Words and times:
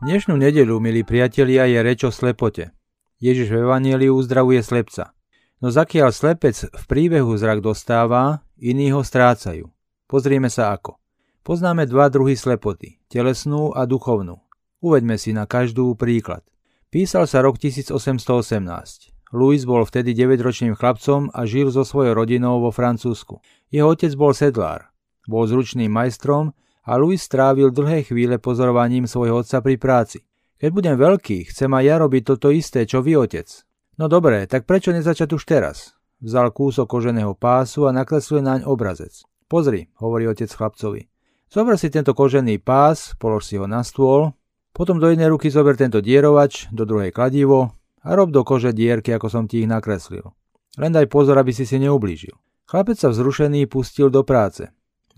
Dnešnú 0.00 0.40
nedelu, 0.40 0.80
milí 0.80 1.04
priatelia, 1.04 1.68
je 1.68 1.76
reč 1.84 2.08
o 2.08 2.10
slepote. 2.10 2.72
Ježiš 3.20 3.52
v 3.52 3.68
Evangeliu 3.68 4.16
uzdravuje 4.16 4.64
slepca. 4.64 5.12
No 5.60 5.68
zakiaľ 5.68 6.08
slepec 6.08 6.56
v 6.72 6.84
príbehu 6.88 7.36
zrak 7.36 7.60
dostáva, 7.60 8.40
iní 8.56 8.96
ho 8.96 9.04
strácajú. 9.04 9.68
Pozrieme 10.08 10.48
sa 10.48 10.72
ako. 10.72 10.96
Poznáme 11.44 11.84
dva 11.84 12.08
druhy 12.08 12.32
slepoty, 12.32 12.96
telesnú 13.12 13.76
a 13.76 13.84
duchovnú. 13.84 14.40
Uveďme 14.80 15.20
si 15.20 15.36
na 15.36 15.44
každú 15.44 15.92
príklad. 16.00 16.48
Písal 16.88 17.28
sa 17.28 17.44
rok 17.44 17.60
1818. 17.60 17.92
Louis 19.36 19.60
bol 19.68 19.84
vtedy 19.84 20.16
9-ročným 20.16 20.80
chlapcom 20.80 21.28
a 21.28 21.44
žil 21.44 21.68
so 21.68 21.84
svojou 21.84 22.16
rodinou 22.16 22.56
vo 22.64 22.72
Francúzsku. 22.72 23.44
Jeho 23.68 23.92
otec 23.92 24.16
bol 24.16 24.32
sedlár. 24.32 24.96
Bol 25.28 25.44
zručným 25.44 25.92
majstrom 25.92 26.56
a 26.86 26.96
Louis 26.96 27.20
strávil 27.20 27.72
dlhé 27.72 28.08
chvíle 28.08 28.40
pozorovaním 28.40 29.04
svojho 29.04 29.44
otca 29.44 29.60
pri 29.60 29.76
práci. 29.76 30.18
Keď 30.60 30.70
budem 30.72 30.96
veľký, 31.00 31.48
chcem 31.48 31.72
aj 31.72 31.84
ja 31.84 31.96
robiť 31.96 32.22
toto 32.24 32.52
isté, 32.52 32.84
čo 32.84 33.00
vy, 33.00 33.16
otec. 33.16 33.48
No 33.96 34.08
dobre, 34.08 34.44
tak 34.44 34.68
prečo 34.68 34.92
nezačať 34.92 35.32
už 35.32 35.42
teraz? 35.44 35.96
Vzal 36.20 36.52
kúsok 36.52 36.84
koženého 36.84 37.32
pásu 37.32 37.88
a 37.88 37.96
nakreslil 37.96 38.44
naň 38.44 38.68
obrazec. 38.68 39.24
Pozri, 39.48 39.88
hovorí 40.00 40.28
otec 40.28 40.52
chlapcovi. 40.52 41.08
Zober 41.50 41.74
si 41.80 41.88
tento 41.88 42.14
kožený 42.14 42.60
pás, 42.62 43.16
polož 43.18 43.48
si 43.48 43.58
ho 43.58 43.66
na 43.66 43.82
stôl, 43.82 44.36
potom 44.70 45.02
do 45.02 45.10
jednej 45.10 45.26
ruky 45.26 45.50
zober 45.50 45.74
tento 45.74 45.98
dierovač, 45.98 46.70
do 46.70 46.86
druhej 46.86 47.10
kladivo 47.10 47.74
a 48.06 48.08
rob 48.14 48.30
do 48.30 48.46
kože 48.46 48.70
dierky, 48.70 49.10
ako 49.10 49.26
som 49.26 49.44
ti 49.50 49.64
ich 49.64 49.68
nakreslil. 49.68 50.30
Len 50.78 50.94
daj 50.94 51.10
pozor, 51.10 51.34
aby 51.36 51.50
si 51.50 51.66
si 51.66 51.82
neublížil. 51.82 52.32
Chlapec 52.70 52.94
sa 53.02 53.10
vzrušený 53.10 53.66
pustil 53.66 54.14
do 54.14 54.22
práce. 54.22 54.70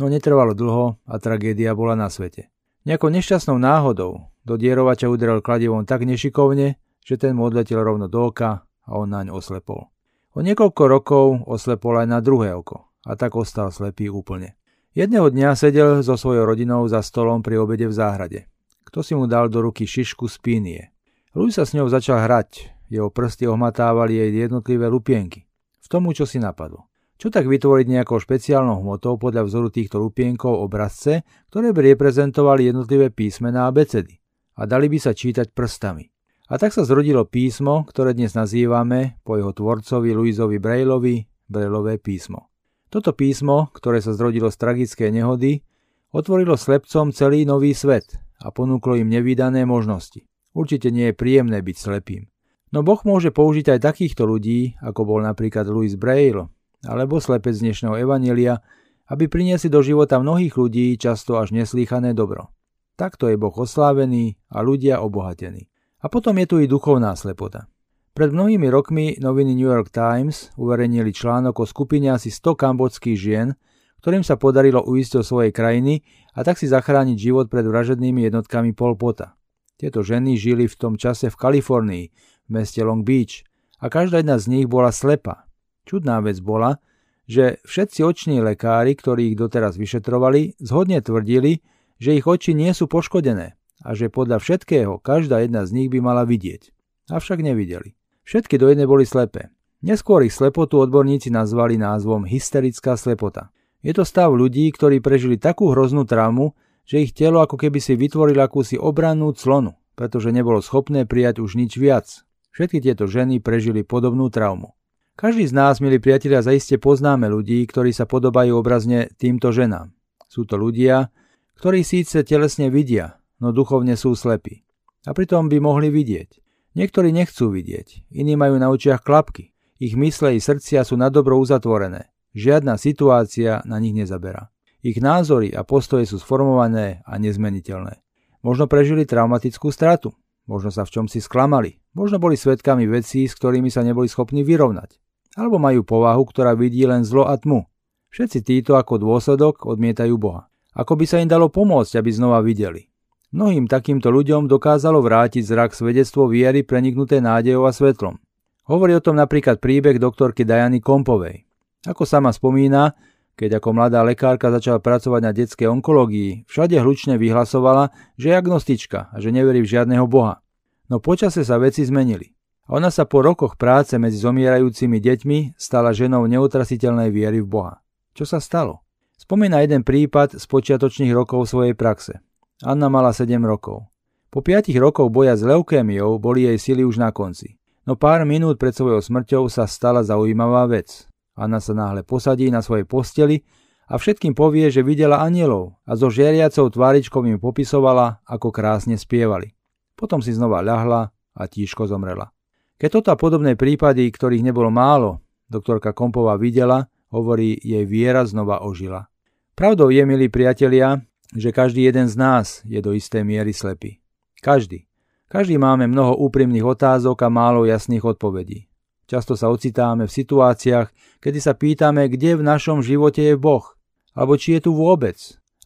No 0.02 0.10
netrvalo 0.10 0.50
dlho 0.50 0.98
a 1.06 1.14
tragédia 1.22 1.78
bola 1.78 1.94
na 1.94 2.10
svete. 2.10 2.50
Nejakou 2.82 3.06
nešťastnou 3.06 3.54
náhodou 3.54 4.34
do 4.42 4.58
dierovača 4.58 5.06
udrel 5.06 5.38
kladivom 5.38 5.86
tak 5.86 6.02
nešikovne, 6.02 6.74
že 7.06 7.14
ten 7.14 7.38
mu 7.38 7.46
odletel 7.46 7.78
rovno 7.78 8.10
do 8.10 8.26
oka 8.26 8.66
a 8.66 8.90
on 8.98 9.14
naň 9.14 9.30
oslepol. 9.30 9.94
O 10.34 10.42
niekoľko 10.42 10.82
rokov 10.90 11.46
oslepol 11.46 12.02
aj 12.02 12.10
na 12.10 12.18
druhé 12.18 12.50
oko 12.50 12.90
a 13.06 13.14
tak 13.14 13.38
ostal 13.38 13.70
slepý 13.70 14.10
úplne. 14.10 14.58
Jedného 14.90 15.30
dňa 15.30 15.54
sedel 15.54 16.02
so 16.02 16.18
svojou 16.18 16.50
rodinou 16.50 16.82
za 16.90 16.98
stolom 16.98 17.38
pri 17.38 17.62
obede 17.62 17.86
v 17.86 17.94
záhrade. 17.94 18.50
Kto 18.82 19.06
si 19.06 19.14
mu 19.14 19.30
dal 19.30 19.54
do 19.54 19.62
ruky 19.62 19.86
šišku 19.86 20.26
z 20.26 20.36
pínie. 20.42 20.82
Louis 21.30 21.54
sa 21.54 21.62
s 21.62 21.78
ňou 21.78 21.86
začal 21.86 22.26
hrať, 22.26 22.74
jeho 22.90 23.06
prsty 23.06 23.46
ohmatávali 23.46 24.18
jej 24.18 24.50
jednotlivé 24.50 24.90
lupienky. 24.90 25.46
V 25.78 25.86
tomu, 25.86 26.10
čo 26.10 26.26
si 26.26 26.42
napadlo. 26.42 26.90
Čo 27.22 27.30
tak 27.30 27.46
vytvoriť 27.46 27.86
nejakou 27.86 28.18
špeciálnou 28.18 28.82
hmotou 28.82 29.14
podľa 29.14 29.46
vzoru 29.46 29.70
týchto 29.70 30.02
lupienkov 30.02 30.58
obrazce, 30.58 31.22
ktoré 31.54 31.70
by 31.70 31.94
reprezentovali 31.94 32.66
jednotlivé 32.66 33.14
písmená 33.14 33.70
a 33.70 33.74
becedy 33.74 34.18
a 34.58 34.66
dali 34.66 34.90
by 34.90 34.98
sa 34.98 35.14
čítať 35.14 35.54
prstami. 35.54 36.10
A 36.50 36.58
tak 36.58 36.74
sa 36.74 36.82
zrodilo 36.82 37.22
písmo, 37.22 37.86
ktoré 37.86 38.18
dnes 38.18 38.34
nazývame 38.34 39.22
po 39.22 39.38
jeho 39.38 39.54
tvorcovi 39.54 40.10
Luizovi 40.10 40.58
Brailovi 40.58 41.22
Brailové 41.46 42.02
písmo. 42.02 42.50
Toto 42.90 43.14
písmo, 43.14 43.70
ktoré 43.70 44.02
sa 44.02 44.18
zrodilo 44.18 44.50
z 44.50 44.58
tragickej 44.58 45.14
nehody, 45.14 45.62
otvorilo 46.10 46.58
slepcom 46.58 47.14
celý 47.14 47.46
nový 47.46 47.70
svet 47.70 48.18
a 48.42 48.50
ponúklo 48.50 48.98
im 48.98 49.06
nevydané 49.06 49.62
možnosti. 49.62 50.26
Určite 50.58 50.90
nie 50.90 51.14
je 51.14 51.14
príjemné 51.14 51.62
byť 51.62 51.76
slepým. 51.78 52.26
No 52.74 52.82
Boh 52.82 52.98
môže 53.06 53.30
použiť 53.30 53.78
aj 53.78 53.94
takýchto 53.94 54.26
ľudí, 54.26 54.74
ako 54.82 55.06
bol 55.06 55.20
napríklad 55.22 55.70
Louis 55.70 55.94
Braille, 55.94 56.50
alebo 56.86 57.22
slepec 57.22 57.54
z 57.54 57.70
dnešného 57.70 57.98
evanelia, 58.02 58.62
aby 59.10 59.28
priniesli 59.28 59.68
do 59.68 59.82
života 59.82 60.18
mnohých 60.18 60.54
ľudí 60.56 60.94
často 60.96 61.38
až 61.38 61.52
neslýchané 61.52 62.14
dobro. 62.16 62.50
Takto 62.96 63.28
je 63.28 63.36
Boh 63.40 63.52
oslávený 63.52 64.38
a 64.52 64.62
ľudia 64.62 65.00
obohatení. 65.02 65.68
A 66.02 66.10
potom 66.10 66.34
je 66.38 66.46
tu 66.46 66.56
i 66.58 66.66
duchovná 66.66 67.14
slepota. 67.14 67.70
Pred 68.12 68.28
mnohými 68.28 68.68
rokmi 68.68 69.16
noviny 69.16 69.56
New 69.56 69.70
York 69.70 69.88
Times 69.88 70.52
uverejnili 70.60 71.16
článok 71.16 71.64
o 71.64 71.66
skupine 71.66 72.12
asi 72.12 72.28
100 72.28 72.60
kambodských 72.60 73.16
žien, 73.16 73.56
ktorým 74.04 74.20
sa 74.26 74.36
podarilo 74.36 74.84
uísť 74.84 75.22
o 75.22 75.26
svojej 75.26 75.54
krajiny 75.54 76.04
a 76.36 76.44
tak 76.44 76.60
si 76.60 76.68
zachrániť 76.68 77.16
život 77.16 77.46
pred 77.48 77.64
vražednými 77.64 78.28
jednotkami 78.28 78.76
Pol 78.76 78.98
Pota. 78.98 79.38
Tieto 79.80 80.04
ženy 80.04 80.36
žili 80.36 80.68
v 80.68 80.76
tom 80.76 80.94
čase 81.00 81.32
v 81.32 81.38
Kalifornii, 81.38 82.04
v 82.46 82.50
meste 82.50 82.82
Long 82.84 83.00
Beach 83.00 83.46
a 83.80 83.88
každá 83.88 84.20
jedna 84.20 84.36
z 84.36 84.50
nich 84.50 84.66
bola 84.68 84.92
slepa. 84.92 85.48
Čudná 85.82 86.22
vec 86.22 86.38
bola, 86.38 86.78
že 87.26 87.62
všetci 87.66 88.00
oční 88.02 88.38
lekári, 88.42 88.94
ktorí 88.94 89.32
ich 89.32 89.38
doteraz 89.38 89.78
vyšetrovali, 89.78 90.58
zhodne 90.58 91.00
tvrdili, 91.02 91.62
že 92.02 92.18
ich 92.18 92.26
oči 92.26 92.52
nie 92.52 92.74
sú 92.74 92.90
poškodené 92.90 93.54
a 93.82 93.88
že 93.94 94.10
podľa 94.10 94.38
všetkého 94.38 95.02
každá 95.02 95.42
jedna 95.42 95.66
z 95.66 95.74
nich 95.74 95.88
by 95.90 95.98
mala 96.02 96.22
vidieť. 96.26 96.70
Avšak 97.10 97.42
nevideli. 97.42 97.98
Všetky 98.22 98.58
do 98.58 98.70
jednej 98.70 98.86
boli 98.86 99.02
slepé. 99.02 99.50
Neskôr 99.82 100.22
ich 100.22 100.34
slepotu 100.34 100.78
odborníci 100.78 101.34
nazvali 101.34 101.74
názvom 101.74 102.22
hysterická 102.22 102.94
slepota. 102.94 103.50
Je 103.82 103.90
to 103.90 104.06
stav 104.06 104.30
ľudí, 104.30 104.70
ktorí 104.70 105.02
prežili 105.02 105.34
takú 105.34 105.74
hroznú 105.74 106.06
traumu, 106.06 106.54
že 106.86 107.02
ich 107.02 107.10
telo 107.10 107.42
ako 107.42 107.58
keby 107.58 107.82
si 107.82 107.98
vytvorilo 107.98 108.46
akúsi 108.46 108.78
obrannú 108.78 109.34
clonu, 109.34 109.74
pretože 109.98 110.30
nebolo 110.30 110.62
schopné 110.62 111.02
prijať 111.02 111.42
už 111.42 111.58
nič 111.58 111.74
viac. 111.74 112.06
Všetky 112.54 112.78
tieto 112.78 113.10
ženy 113.10 113.42
prežili 113.42 113.82
podobnú 113.82 114.30
traumu. 114.30 114.78
Každý 115.22 115.46
z 115.46 115.54
nás, 115.54 115.78
milí 115.78 116.02
priatelia, 116.02 116.42
zaiste 116.42 116.82
poznáme 116.82 117.30
ľudí, 117.30 117.62
ktorí 117.70 117.94
sa 117.94 118.10
podobajú 118.10 118.58
obrazne 118.58 119.06
týmto 119.14 119.54
ženám. 119.54 119.94
Sú 120.26 120.42
to 120.42 120.58
ľudia, 120.58 121.14
ktorí 121.62 121.86
síce 121.86 122.26
telesne 122.26 122.74
vidia, 122.74 123.22
no 123.38 123.54
duchovne 123.54 123.94
sú 123.94 124.18
slepí. 124.18 124.66
A 125.06 125.14
pritom 125.14 125.46
by 125.46 125.62
mohli 125.62 125.94
vidieť. 125.94 126.42
Niektorí 126.74 127.14
nechcú 127.14 127.54
vidieť, 127.54 128.10
iní 128.10 128.34
majú 128.34 128.58
na 128.58 128.66
očiach 128.74 129.06
klapky. 129.06 129.54
Ich 129.78 129.94
mysle 129.94 130.34
i 130.34 130.42
srdcia 130.42 130.82
sú 130.82 130.98
na 130.98 131.06
dobro 131.06 131.38
uzatvorené. 131.38 132.10
Žiadna 132.34 132.74
situácia 132.74 133.62
na 133.62 133.78
nich 133.78 133.94
nezaberá. 133.94 134.50
Ich 134.82 134.98
názory 134.98 135.54
a 135.54 135.62
postoje 135.62 136.10
sú 136.10 136.18
sformované 136.18 137.06
a 137.06 137.14
nezmeniteľné. 137.22 138.02
Možno 138.42 138.66
prežili 138.66 139.06
traumatickú 139.06 139.70
stratu, 139.70 140.18
možno 140.50 140.74
sa 140.74 140.82
v 140.82 140.98
čom 140.98 141.06
si 141.06 141.22
sklamali, 141.22 141.78
možno 141.94 142.18
boli 142.18 142.34
svetkami 142.34 142.90
vecí, 142.90 143.30
s 143.30 143.38
ktorými 143.38 143.70
sa 143.70 143.86
neboli 143.86 144.10
schopní 144.10 144.42
vyrovnať, 144.42 144.98
alebo 145.36 145.56
majú 145.56 145.84
povahu, 145.84 146.22
ktorá 146.28 146.52
vidí 146.52 146.84
len 146.84 147.04
zlo 147.04 147.28
a 147.28 147.36
tmu. 147.36 147.64
Všetci 148.12 148.44
títo 148.44 148.76
ako 148.76 149.00
dôsledok 149.00 149.64
odmietajú 149.64 150.14
Boha. 150.20 150.52
Ako 150.76 150.96
by 150.96 151.04
sa 151.08 151.20
im 151.20 151.28
dalo 151.28 151.48
pomôcť, 151.48 152.00
aby 152.00 152.10
znova 152.12 152.44
videli. 152.44 152.92
Mnohým 153.32 153.64
takýmto 153.64 154.12
ľuďom 154.12 154.44
dokázalo 154.44 155.00
vrátiť 155.00 155.40
zrak 155.40 155.72
svedectvo 155.72 156.28
viery 156.28 156.60
preniknuté 156.60 157.24
nádejou 157.24 157.64
a 157.64 157.72
svetlom. 157.72 158.20
Hovorí 158.68 158.92
o 158.92 159.00
tom 159.00 159.16
napríklad 159.16 159.56
príbeh 159.56 159.96
doktorky 159.96 160.44
Dajany 160.44 160.84
Kompovej. 160.84 161.48
Ako 161.88 162.04
sama 162.04 162.28
spomína, 162.30 162.92
keď 163.32 163.58
ako 163.58 163.68
mladá 163.72 164.04
lekárka 164.04 164.52
začala 164.52 164.84
pracovať 164.84 165.20
na 165.24 165.32
detskej 165.32 165.66
onkológii, 165.72 166.44
všade 166.44 166.76
hlučne 166.76 167.16
vyhlasovala, 167.16 167.88
že 168.20 168.30
je 168.30 168.36
agnostička 168.36 169.08
a 169.08 169.16
že 169.16 169.32
neverí 169.32 169.64
v 169.64 169.72
žiadneho 169.72 170.04
boha. 170.04 170.44
No 170.92 171.00
počase 171.00 171.40
sa 171.40 171.56
veci 171.56 171.88
zmenili. 171.88 172.36
Ona 172.72 172.88
sa 172.88 173.04
po 173.04 173.20
rokoch 173.20 173.60
práce 173.60 174.00
medzi 174.00 174.16
zomierajúcimi 174.16 174.96
deťmi 174.96 175.60
stala 175.60 175.92
ženou 175.92 176.24
neutrasiteľnej 176.24 177.12
viery 177.12 177.44
v 177.44 177.48
Boha. 177.52 177.74
Čo 178.16 178.24
sa 178.24 178.40
stalo? 178.40 178.80
Spomína 179.12 179.60
jeden 179.60 179.84
prípad 179.84 180.40
z 180.40 180.44
počiatočných 180.48 181.12
rokov 181.12 181.52
svojej 181.52 181.76
praxe. 181.76 182.24
Anna 182.64 182.88
mala 182.88 183.12
7 183.12 183.28
rokov. 183.44 183.92
Po 184.32 184.40
5 184.40 184.72
rokoch 184.80 185.12
boja 185.12 185.36
s 185.36 185.44
leukémiou 185.44 186.16
boli 186.16 186.48
jej 186.48 186.56
sily 186.56 186.80
už 186.88 186.96
na 186.96 187.12
konci. 187.12 187.60
No 187.84 188.00
pár 188.00 188.24
minút 188.24 188.56
pred 188.56 188.72
svojou 188.72 189.04
smrťou 189.04 189.52
sa 189.52 189.68
stala 189.68 190.00
zaujímavá 190.00 190.64
vec. 190.64 191.04
Anna 191.36 191.60
sa 191.60 191.76
náhle 191.76 192.00
posadí 192.08 192.48
na 192.48 192.64
svojej 192.64 192.88
posteli 192.88 193.44
a 193.84 194.00
všetkým 194.00 194.32
povie, 194.32 194.72
že 194.72 194.80
videla 194.80 195.20
anielov 195.20 195.76
a 195.84 195.92
so 195.92 196.08
žiariacou 196.08 196.72
tváričkou 196.72 197.20
im 197.28 197.36
popisovala, 197.36 198.24
ako 198.24 198.48
krásne 198.48 198.96
spievali. 198.96 199.52
Potom 199.92 200.24
si 200.24 200.32
znova 200.32 200.64
ľahla 200.64 201.12
a 201.36 201.42
tížko 201.44 201.84
zomrela. 201.84 202.32
Keď 202.82 202.90
toto 202.90 203.14
a 203.14 203.16
podobné 203.16 203.54
prípady, 203.54 204.10
ktorých 204.10 204.42
nebolo 204.42 204.66
málo, 204.66 205.22
doktorka 205.46 205.94
Kompová 205.94 206.34
videla, 206.34 206.90
hovorí, 207.14 207.54
jej 207.62 207.86
viera 207.86 208.26
znova 208.26 208.66
ožila. 208.66 209.06
Pravdou 209.54 209.94
je, 209.94 210.02
milí 210.02 210.26
priatelia, 210.26 210.98
že 211.30 211.54
každý 211.54 211.86
jeden 211.86 212.10
z 212.10 212.18
nás 212.18 212.58
je 212.66 212.82
do 212.82 212.90
istej 212.90 213.22
miery 213.22 213.54
slepý. 213.54 214.02
Každý. 214.42 214.90
Každý 215.30 215.62
máme 215.62 215.86
mnoho 215.86 216.18
úprimných 216.26 216.66
otázok 216.66 217.22
a 217.22 217.30
málo 217.30 217.70
jasných 217.70 218.02
odpovedí. 218.02 218.66
Často 219.06 219.38
sa 219.38 219.54
ocitáme 219.54 220.10
v 220.10 220.16
situáciách, 220.18 221.22
kedy 221.22 221.38
sa 221.38 221.54
pýtame, 221.54 222.10
kde 222.10 222.34
v 222.34 222.42
našom 222.42 222.82
živote 222.82 223.22
je 223.22 223.38
Boh, 223.38 223.62
alebo 224.10 224.34
či 224.34 224.58
je 224.58 224.66
tu 224.66 224.74
vôbec. 224.74 225.14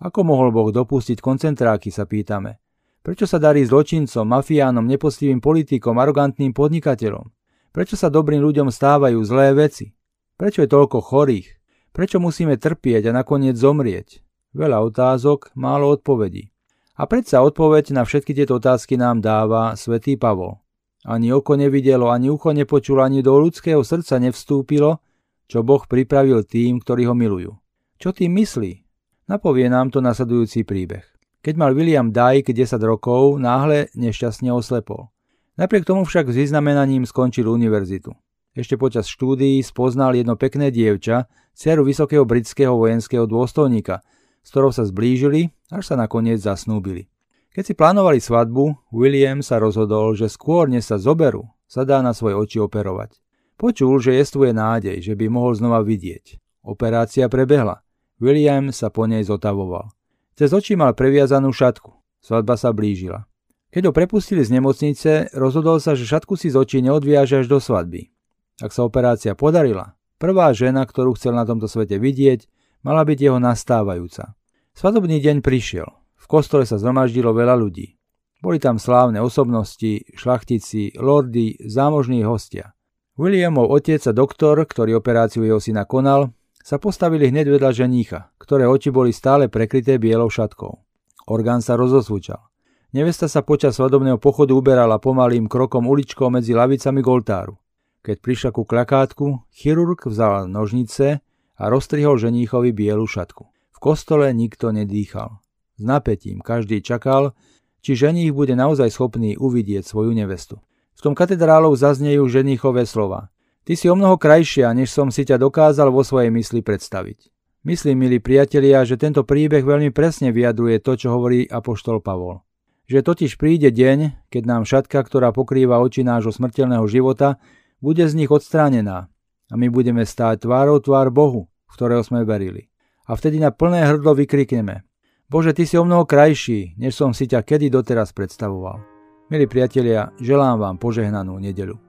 Ako 0.04 0.20
mohol 0.20 0.52
Boh 0.52 0.68
dopustiť 0.68 1.24
koncentráky, 1.24 1.88
sa 1.88 2.04
pýtame. 2.04 2.60
Prečo 3.06 3.22
sa 3.22 3.38
darí 3.38 3.62
zločincom, 3.62 4.26
mafiánom, 4.26 4.82
nepostivým 4.82 5.38
politikom, 5.38 5.94
arogantným 5.94 6.50
podnikateľom? 6.50 7.30
Prečo 7.70 7.94
sa 7.94 8.10
dobrým 8.10 8.42
ľuďom 8.42 8.66
stávajú 8.66 9.22
zlé 9.22 9.54
veci? 9.54 9.94
Prečo 10.34 10.66
je 10.66 10.74
toľko 10.74 11.06
chorých? 11.06 11.46
Prečo 11.94 12.18
musíme 12.18 12.58
trpieť 12.58 13.14
a 13.14 13.22
nakoniec 13.22 13.54
zomrieť? 13.54 14.26
Veľa 14.58 14.82
otázok, 14.90 15.54
málo 15.54 15.94
odpovedí. 15.94 16.50
A 16.98 17.06
predsa 17.06 17.46
odpoveď 17.46 17.94
na 17.94 18.02
všetky 18.02 18.34
tieto 18.34 18.58
otázky 18.58 18.98
nám 18.98 19.22
dáva 19.22 19.78
svätý 19.78 20.18
Pavol. 20.18 20.58
Ani 21.06 21.30
oko 21.30 21.54
nevidelo, 21.54 22.10
ani 22.10 22.26
ucho 22.26 22.50
nepočulo, 22.50 23.06
ani 23.06 23.22
do 23.22 23.38
ľudského 23.38 23.86
srdca 23.86 24.18
nevstúpilo, 24.18 24.98
čo 25.46 25.62
Boh 25.62 25.86
pripravil 25.86 26.42
tým, 26.42 26.82
ktorí 26.82 27.06
ho 27.06 27.14
milujú. 27.14 27.54
Čo 28.02 28.10
tým 28.10 28.34
myslí? 28.34 28.82
Napovie 29.30 29.70
nám 29.70 29.94
to 29.94 30.02
nasledujúci 30.02 30.66
príbeh. 30.66 31.15
Keď 31.46 31.54
mal 31.54 31.78
William 31.78 32.10
Dyke 32.10 32.50
10 32.50 32.74
rokov, 32.82 33.38
náhle 33.38 33.86
nešťastne 33.94 34.50
oslepol. 34.50 35.14
Napriek 35.54 35.86
tomu 35.86 36.02
však 36.02 36.26
s 36.26 36.42
vyznamenaním 36.42 37.06
skončil 37.06 37.46
univerzitu. 37.46 38.18
Ešte 38.50 38.74
počas 38.74 39.06
štúdií 39.06 39.62
spoznal 39.62 40.18
jedno 40.18 40.34
pekné 40.34 40.74
dievča, 40.74 41.30
dceru 41.54 41.86
vysokého 41.86 42.26
britského 42.26 42.74
vojenského 42.74 43.30
dôstojníka, 43.30 44.02
s 44.42 44.48
ktorou 44.50 44.74
sa 44.74 44.82
zblížili, 44.90 45.54
až 45.70 45.86
sa 45.86 45.94
nakoniec 45.94 46.42
zasnúbili. 46.42 47.06
Keď 47.54 47.62
si 47.62 47.74
plánovali 47.78 48.18
svadbu, 48.18 48.90
William 48.90 49.38
sa 49.38 49.62
rozhodol, 49.62 50.18
že 50.18 50.26
skôr 50.26 50.66
než 50.66 50.90
sa 50.90 50.98
zoberú, 50.98 51.46
sa 51.70 51.86
dá 51.86 52.02
na 52.02 52.10
svoje 52.10 52.34
oči 52.34 52.58
operovať. 52.58 53.22
Počul, 53.54 54.02
že 54.02 54.18
jestuje 54.18 54.50
nádej, 54.50 54.98
že 54.98 55.14
by 55.14 55.30
mohol 55.30 55.54
znova 55.54 55.86
vidieť. 55.86 56.42
Operácia 56.66 57.30
prebehla. 57.30 57.86
William 58.18 58.74
sa 58.74 58.90
po 58.90 59.06
nej 59.06 59.22
zotavoval. 59.22 59.95
Cez 60.36 60.52
oči 60.52 60.76
mal 60.76 60.92
previazanú 60.92 61.48
šatku. 61.48 61.96
Svadba 62.20 62.60
sa 62.60 62.76
blížila. 62.76 63.24
Keď 63.72 63.88
ho 63.88 63.92
prepustili 63.96 64.44
z 64.44 64.52
nemocnice, 64.52 65.32
rozhodol 65.32 65.80
sa, 65.80 65.96
že 65.96 66.04
šatku 66.04 66.36
si 66.36 66.52
z 66.52 66.60
očí 66.60 66.84
neodviaže 66.84 67.40
až 67.40 67.46
do 67.48 67.56
svadby. 67.56 68.12
Ak 68.60 68.68
sa 68.76 68.84
operácia 68.84 69.32
podarila, 69.32 69.96
prvá 70.20 70.52
žena, 70.52 70.84
ktorú 70.84 71.16
chcel 71.16 71.32
na 71.32 71.48
tomto 71.48 71.72
svete 71.72 71.96
vidieť, 71.96 72.44
mala 72.84 73.08
byť 73.08 73.16
jeho 73.16 73.40
nastávajúca. 73.40 74.36
Svadobný 74.76 75.24
deň 75.24 75.40
prišiel. 75.40 75.88
V 76.20 76.26
kostole 76.28 76.68
sa 76.68 76.76
zhromaždilo 76.76 77.32
veľa 77.32 77.56
ľudí. 77.56 77.96
Boli 78.44 78.60
tam 78.60 78.76
slávne 78.76 79.24
osobnosti, 79.24 80.04
šlachtici, 80.12 81.00
lordy, 81.00 81.56
zámožní 81.64 82.28
hostia. 82.28 82.76
Williamov 83.16 83.72
otec 83.72 84.04
a 84.04 84.12
doktor, 84.12 84.60
ktorý 84.68 85.00
operáciu 85.00 85.48
jeho 85.48 85.56
syna 85.56 85.88
konal, 85.88 86.35
sa 86.66 86.82
postavili 86.82 87.30
hneď 87.30 87.46
vedľa 87.54 87.70
ženícha, 87.70 88.34
ktoré 88.42 88.66
oči 88.66 88.90
boli 88.90 89.14
stále 89.14 89.46
prekryté 89.46 90.02
bielou 90.02 90.26
šatkou. 90.26 90.82
Orgán 91.30 91.62
sa 91.62 91.78
rozosvúčal. 91.78 92.42
Nevesta 92.90 93.30
sa 93.30 93.46
počas 93.46 93.78
svadobného 93.78 94.18
pochodu 94.18 94.50
uberala 94.50 94.98
pomalým 94.98 95.46
krokom 95.46 95.86
uličkou 95.86 96.26
medzi 96.26 96.58
lavicami 96.58 97.06
goltáru. 97.06 97.54
Keď 98.02 98.16
prišla 98.18 98.50
ku 98.50 98.66
klakátku, 98.66 99.46
chirurg 99.54 100.10
vzal 100.10 100.50
nožnice 100.50 101.22
a 101.54 101.64
roztrihol 101.70 102.18
ženíchovi 102.18 102.74
bielu 102.74 103.06
šatku. 103.06 103.46
V 103.46 103.78
kostole 103.78 104.34
nikto 104.34 104.74
nedýchal. 104.74 105.38
S 105.78 105.82
napätím 105.86 106.42
každý 106.42 106.82
čakal, 106.82 107.38
či 107.78 107.94
ženích 107.94 108.34
bude 108.34 108.58
naozaj 108.58 108.90
schopný 108.90 109.38
uvidieť 109.38 109.86
svoju 109.86 110.10
nevestu. 110.10 110.58
V 110.98 111.00
tom 111.04 111.14
katedrálov 111.14 111.78
zaznejú 111.78 112.26
ženíchové 112.26 112.90
slova. 112.90 113.30
Ty 113.66 113.74
si 113.74 113.90
o 113.90 113.98
mnoho 113.98 114.14
krajšia, 114.14 114.70
než 114.70 114.94
som 114.94 115.10
si 115.10 115.26
ťa 115.26 115.42
dokázal 115.42 115.90
vo 115.90 116.06
svojej 116.06 116.30
mysli 116.30 116.62
predstaviť. 116.62 117.34
Myslím, 117.66 118.06
milí 118.06 118.22
priatelia, 118.22 118.86
že 118.86 118.94
tento 118.94 119.26
príbeh 119.26 119.66
veľmi 119.66 119.90
presne 119.90 120.30
vyjadruje 120.30 120.78
to, 120.78 120.94
čo 120.94 121.10
hovorí 121.10 121.50
apoštol 121.50 121.98
Pavol. 121.98 122.46
Že 122.86 123.02
totiž 123.02 123.34
príde 123.34 123.74
deň, 123.74 124.30
keď 124.30 124.42
nám 124.46 124.62
šatka, 124.70 125.02
ktorá 125.02 125.34
pokrýva 125.34 125.82
oči 125.82 126.06
nášho 126.06 126.30
smrteľného 126.30 126.86
života, 126.86 127.42
bude 127.82 128.06
z 128.06 128.14
nich 128.14 128.30
odstránená 128.30 129.10
a 129.50 129.54
my 129.58 129.66
budeme 129.66 130.06
stáť 130.06 130.46
tvárou 130.46 130.78
tvár 130.78 131.10
Bohu, 131.10 131.50
v 131.66 131.72
ktorého 131.74 132.06
sme 132.06 132.22
verili. 132.22 132.70
A 133.10 133.18
vtedy 133.18 133.42
na 133.42 133.50
plné 133.50 133.82
hrdlo 133.82 134.14
vykrikneme 134.14 134.86
Bože, 135.26 135.50
Ty 135.50 135.66
si 135.66 135.74
o 135.74 135.82
mnoho 135.82 136.06
krajší, 136.06 136.78
než 136.78 136.94
som 136.94 137.10
si 137.10 137.26
ťa 137.26 137.42
kedy 137.42 137.66
doteraz 137.66 138.14
predstavoval. 138.14 138.78
Milí 139.26 139.50
priatelia, 139.50 140.14
želám 140.22 140.62
vám 140.62 140.76
požehnanú 140.78 141.42
nedelu. 141.42 141.85